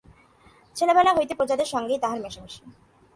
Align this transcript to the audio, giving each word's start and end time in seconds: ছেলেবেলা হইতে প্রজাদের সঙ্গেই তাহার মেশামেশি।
ছেলেবেলা 0.75 1.11
হইতে 1.17 1.33
প্রজাদের 1.35 1.65
সঙ্গেই 1.65 2.01
তাহার 2.03 2.19
মেশামেশি। 2.23 2.61